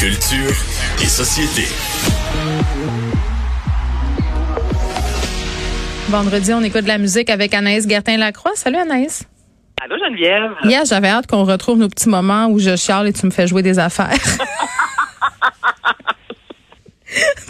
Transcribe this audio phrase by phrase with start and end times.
[0.00, 0.56] Culture
[1.02, 1.68] et société.
[6.08, 8.52] Vendredi, on écoute de la musique avec Anaïs Gertin-Lacroix.
[8.54, 9.28] Salut Anaïs.
[9.82, 10.52] Allô Geneviève.
[10.64, 13.46] Hier, j'avais hâte qu'on retrouve nos petits moments où je chiale et tu me fais
[13.46, 14.08] jouer des affaires.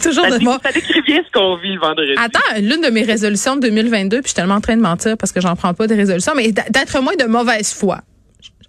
[0.03, 0.57] Toujours Ça, de moi.
[0.61, 2.11] ça décrit bien ce qu'on vit le vendredi.
[2.17, 5.15] Attends, l'une de mes résolutions de 2022, puis je suis tellement en train de mentir
[5.17, 8.01] parce que j'en prends pas des résolutions, mais d'être moins de mauvaise foi.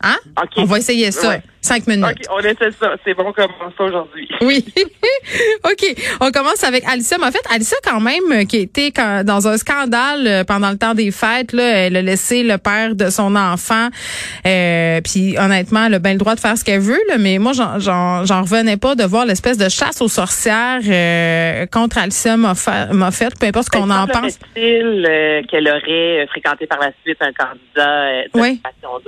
[0.02, 0.18] Hein?
[0.56, 1.30] On va essayer ça.
[1.30, 1.42] Ouais.
[1.62, 2.04] Cinq minutes.
[2.04, 2.94] OK, on essaie ça.
[3.04, 4.28] C'est bon comme ça aujourd'hui.
[4.42, 4.64] Oui.
[5.64, 5.94] OK.
[6.20, 7.42] On commence avec Alicia Moffett.
[7.50, 11.12] Alicia, quand même, euh, qui était quand- dans un scandale euh, pendant le temps des
[11.12, 13.88] fêtes, là, elle a laissé le père de son enfant.
[14.46, 17.38] Euh, puis honnêtement, elle a bien le droit de faire ce qu'elle veut, là, mais
[17.38, 23.38] moi, j'en- revenais pas de voir l'espèce de chasse aux sorcières euh, contre Alicia Moffett,
[23.38, 24.38] peu importe ce qu'on en pense.
[24.56, 28.60] euh, qu'elle aurait euh, fréquenté par la suite un candidat de Oui.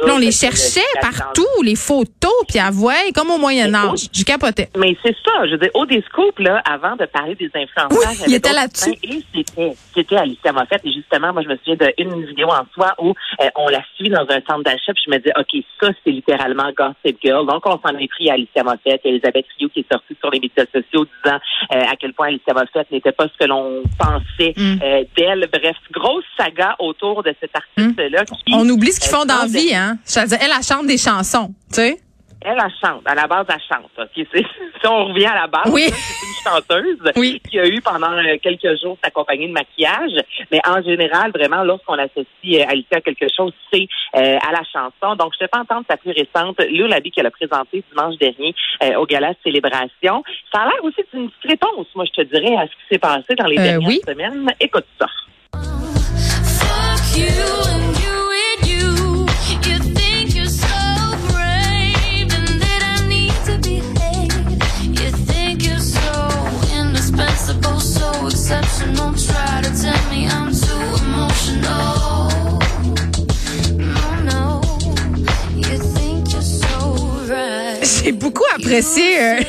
[0.07, 4.09] Là, on les cherchait partout, les photos, puis voir, comme au Moyen Âge.
[4.13, 4.69] Je capotais.
[4.77, 8.25] Mais c'est ça, je veux dire, au Descope, là, avant de parler des influenceurs, Oui,
[8.27, 8.95] il était là-dessus.
[9.03, 10.81] Et c'était, c'était Alicia Moffett.
[10.85, 14.09] Et justement, moi, je me souviens d'une vidéo en soi où euh, on la suit
[14.11, 17.47] dans un centre d'achat, puis je me dis, OK, ça, c'est littéralement Gossip Girl.
[17.47, 19.01] Donc, on s'en est pris à Alicia Moffett.
[19.05, 21.37] Il y a Elisabeth Rio qui est sortie sur les médias sociaux disant
[21.73, 24.79] euh, à quel point Alicia Moffett n'était pas ce que l'on pensait Mm.
[24.83, 25.49] euh, d'elle.
[25.53, 28.25] Bref, grosse saga autour de cet artiste-là.
[28.25, 29.99] qui, On oublie ce qu'ils euh, font dans la vie, hein.
[30.07, 32.01] Je veux dire, elle, elle chante des chansons, tu sais.
[32.47, 33.03] Elle, elle chante.
[33.07, 33.91] À la base, elle chante.
[34.85, 35.85] Si on revient à la base, Oui.
[35.89, 37.41] c'est une chanteuse Oui.
[37.51, 40.13] qui a eu pendant euh, quelques jours sa compagnie de maquillage.
[40.53, 42.27] Mais en général, vraiment, lorsqu'on associe
[42.61, 45.17] euh, Alicia à quelque chose, c'est euh, à la chanson.
[45.17, 48.55] Donc, je ne vais pas entendre sa plus récente, Lullaby, qu'elle a présentée dimanche dernier
[48.83, 50.23] euh, au Gala de Célébration.
[50.53, 52.99] Ça a l'air aussi d'une petite réponse, moi, je te dirais, à ce qui s'est
[52.99, 54.01] passé dans les Euh, dernières oui.
[54.07, 54.51] semaines.
[54.61, 55.07] Écoute ça.
[55.55, 57.54] Fuck you
[78.05, 79.41] J'ai beaucoup apprécié euh,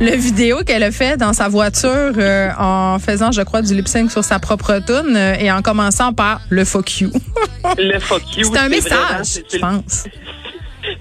[0.00, 3.86] le vidéo qu'elle a fait dans sa voiture euh, en faisant, je crois, du lip
[3.86, 7.12] sync sur sa propre tune euh, et en commençant par le fuck you.
[7.78, 8.50] Le fuck you.
[8.52, 10.04] C'est un message, je pense.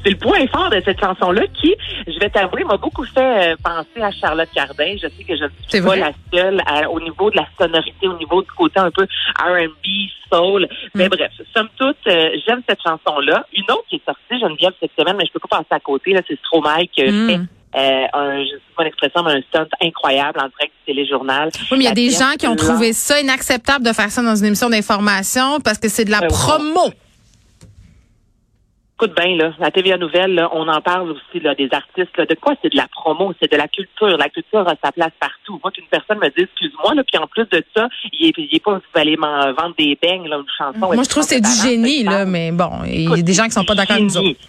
[0.03, 1.75] C'est le point fort de cette chanson-là qui,
[2.07, 4.95] je vais t'avouer, m'a beaucoup fait euh, penser à Charlotte Cardin.
[5.01, 8.07] Je sais que je ne suis pas la seule à- au niveau de la sonorité,
[8.07, 9.03] au niveau du côté un peu
[9.40, 9.85] R&B,
[10.34, 10.67] soul.
[10.95, 11.09] Mais Mm.
[11.09, 13.45] bref, somme toute, euh, j'aime cette chanson-là.
[13.53, 16.13] Une autre qui est sortie, Geneviève, cette semaine, mais je peux pas passer à côté,
[16.13, 17.28] là, c'est Stromae qui a Mm.
[17.29, 17.40] fait
[17.73, 21.50] euh, un, je sais pas l'expression, mais un stunt incroyable en direct du téléjournal.
[21.72, 24.22] Oui, mais il y a des gens qui ont trouvé ça inacceptable de faire ça
[24.22, 26.91] dans une émission d'information parce que c'est de la Euh, promo.
[29.03, 32.16] Écoute bien, là, la TVA Nouvelle, là, on en parle aussi là, des artistes.
[32.17, 33.34] Là, de quoi c'est de la promo?
[33.41, 34.16] C'est de la culture.
[34.16, 35.59] La culture a sa place partout.
[35.63, 38.56] Moi, qu'une personne me dise, excuse-moi, là, puis en plus de ça, il est, il
[38.56, 40.94] est pas, vous allez m'en vendre des beignes, là, une chanson.
[40.94, 43.45] Moi, je trouve que c'est du génie, là, mais bon, il y a des gens
[43.45, 44.40] qui sont pas d'accord avec nous autres.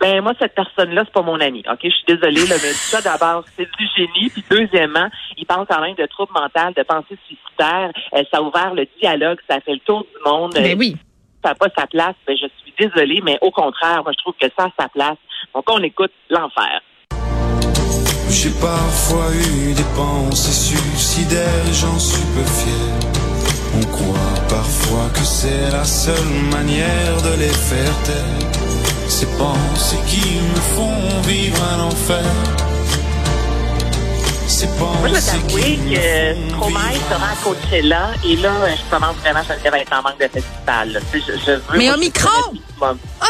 [0.00, 1.64] Ben moi cette personne-là c'est pas mon ami.
[1.68, 4.30] Ok, je suis désolée là, mais ça d'abord c'est du génie.
[4.30, 7.90] Puis deuxièmement, il parle quand même de troubles mentaux, de pensées suicidaires.
[8.14, 10.52] Euh, ça a ouvert le dialogue, ça a fait le tour du monde.
[10.54, 10.94] Ben Euh, oui.
[11.42, 12.14] ça n'a pas sa place.
[12.28, 12.46] Ben je
[12.78, 15.18] désolée, mais au contraire, moi je trouve que ça a sa place.
[15.54, 16.80] Donc on écoute l'enfer.
[18.30, 23.08] J'ai parfois eu des pensées suicidaires, j'en suis peu fier.
[23.76, 28.48] On croit parfois que c'est la seule manière de les faire taire.
[29.08, 32.67] Ces pensées qui me font vivre un enfer.
[34.48, 39.78] Moi je t'avouer me que Stromae sera à Coachella et là je commence vraiment à
[39.78, 40.90] être en manque de festival.
[40.92, 41.00] là.
[41.12, 42.30] Je, je veux, Mais au je micro!
[42.80, 42.86] Oh,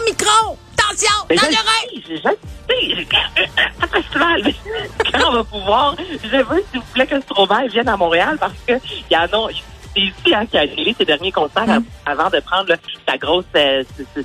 [0.06, 0.56] micro!
[0.78, 1.26] Attention!
[1.28, 2.04] Mais Dans je l'oreille!
[2.08, 2.38] je sais.
[3.92, 4.54] Festival.
[5.12, 8.52] Quand on va pouvoir, je veux, s'il vous plaît, que Stromae vienne à Montréal parce
[8.64, 8.74] que
[9.10, 9.48] il y en a.
[9.96, 11.82] C'est ici hein, qui a annulé ses derniers concerts Mm.
[12.06, 12.76] avant de prendre là,
[13.08, 13.82] sa grosse euh,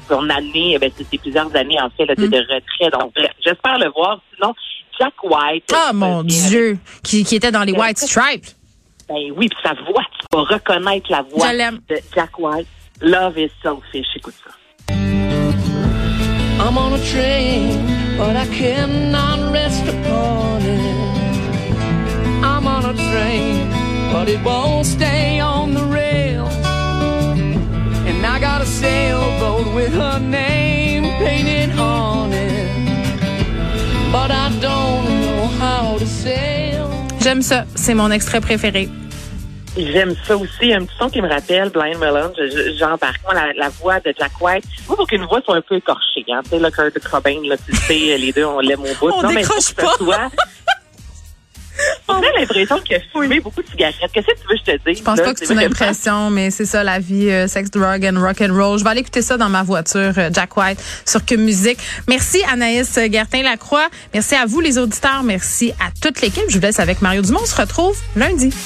[0.07, 2.29] son année, eh ben, c'est plusieurs années en fait là, de- Mm.
[2.29, 2.99] de retrait.
[2.99, 4.19] Donc j'espère le voir.
[4.35, 4.53] Sinon,
[4.99, 5.71] Jack White.
[5.73, 6.77] Ah, euh, mon Dieu!
[7.03, 8.47] Qui, qui était dans les White Stripes.
[9.07, 12.67] Ben oui, puis sa voix, tu vas reconnaître la voix de Jack White.
[13.01, 14.07] Love is selfish.
[14.15, 14.51] Écoute ça.
[16.59, 21.03] I'm on a train, but I cannot rest upon it.
[22.43, 23.69] I'm on a train,
[24.13, 25.22] but it won't stay
[37.23, 37.65] J'aime ça.
[37.75, 38.89] C'est mon extrait préféré.
[39.75, 40.71] J'aime ça aussi.
[40.73, 42.31] Un petit son qui me rappelle Blind Melon.
[42.37, 43.21] Je- je- J'embarque.
[43.23, 44.63] Moi, la, la voix de Jack White.
[44.87, 46.41] Moi, pour qu'une voix soit un peu écorchée, hein.
[46.43, 49.11] Tu sais, le Kurt Cobain, là, tu sais, les deux, on l'aime au bout.
[49.17, 49.95] On non, mais décroche faut que ce pas.
[49.97, 50.29] soit-
[52.13, 53.95] On a l'impression a fumé beaucoup de cigarettes.
[54.13, 54.99] Qu'est-ce que tu veux que je te dise?
[54.99, 58.05] Je pense pas que c'est une impression, mais c'est ça la vie, euh, sex, drug
[58.05, 58.77] and rock and roll.
[58.77, 61.79] Je vais aller écouter ça dans ma voiture, euh, Jack White, sur Que Musique.
[62.07, 63.87] Merci Anaïs Gertin-Lacroix.
[64.13, 65.23] Merci à vous les auditeurs.
[65.23, 66.43] Merci à toute l'équipe.
[66.49, 67.39] Je vous laisse avec Mario Dumont.
[67.41, 68.53] On se retrouve lundi.